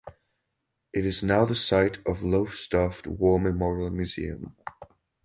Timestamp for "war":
3.05-3.39